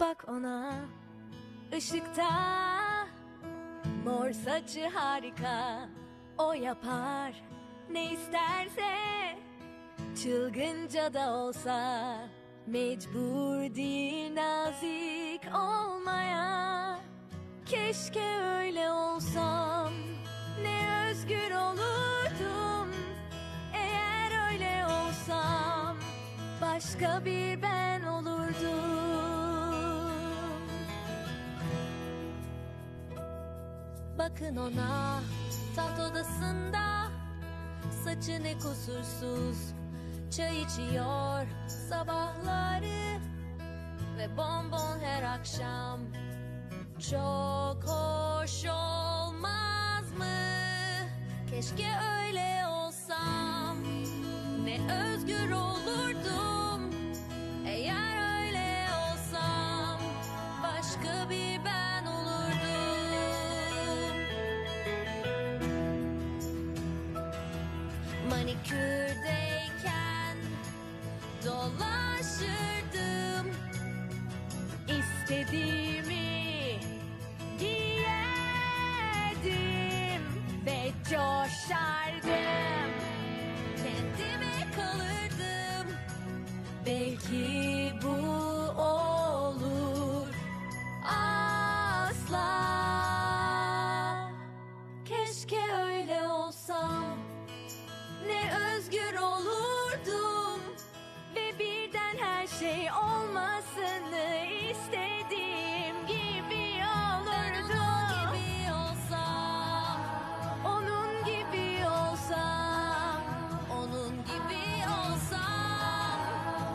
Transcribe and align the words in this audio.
Bak 0.00 0.24
ona 0.28 0.72
ışıkta 1.76 2.28
Mor 4.04 4.32
saçı 4.32 4.88
harika. 4.88 5.88
O 6.38 6.52
yapar 6.52 7.42
ne 7.90 8.12
isterse. 8.12 8.92
Çılgınca 10.22 11.14
da 11.14 11.32
olsa 11.32 12.14
Mecbur 12.66 13.74
değil 13.74 14.34
nazik 14.34 15.54
olmaya. 15.54 16.98
Keşke 17.66 18.38
öyle 18.40 18.90
olsam 18.90 19.92
Ne 20.62 21.08
özgür 21.10 21.50
olurdum. 21.50 22.94
Eğer 23.74 24.52
öyle 24.52 24.84
olsam 24.84 25.96
Başka 26.62 27.24
bir 27.24 27.62
ben 27.62 28.02
olurdum 28.02 29.17
Bakın 34.18 34.56
ona 34.56 35.20
taht 35.76 36.00
odasında. 36.00 37.08
Saçı 38.04 38.44
ne 38.44 38.54
kusursuz 38.54 39.58
Çay 40.36 40.62
içiyor 40.62 41.46
sabahları. 41.88 43.20
Ve 44.18 44.36
bonbon 44.36 44.98
her 45.00 45.22
akşam 45.22 46.00
Çok 47.10 47.84
hoş 47.84 48.64
olmaz 48.64 50.12
mı? 50.18 50.24
Keşke 51.50 51.88
öyle 52.18 52.66
olsam. 52.68 53.76
Ne 54.64 54.78
özgür 55.02 55.50
olurdum 55.50 56.47
manikürdeyken 68.30 70.36
dolaşırdım. 71.44 73.46
İstediğimi 74.88 76.80
giyerdim 77.58 78.12
ve 80.66 80.92
coşardım. 81.04 82.90
Kendime 83.76 84.56
kalırdım. 84.76 85.86
Belki 86.86 87.92
bu 88.02 88.16
olur 88.82 90.28
asla. 91.04 92.48
Keşke 95.04 95.60
öyle 95.74 96.22
olsam 96.28 97.07
ne 98.28 98.52
özgür 98.76 99.18
olurdum 99.18 100.60
ve 101.36 101.58
birden 101.58 102.16
her 102.20 102.46
şey 102.46 102.88
olmasını 102.92 104.46
istediğim 104.70 106.06
gibi 106.06 106.82
olurdu. 106.84 107.82
Onun 107.84 108.34
gibi 108.34 108.72
olsam, 108.72 110.00
onun 110.66 111.24
gibi 111.24 111.84
olsam, 111.88 113.22
onun 113.70 114.24
gibi 114.24 114.84
olsam, 114.98 116.20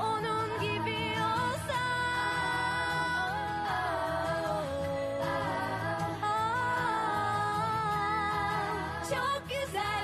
onun 0.00 0.60
gibi 0.60 1.14
olsam. 1.20 1.90
Çok 9.10 9.42
güzel. 9.48 9.99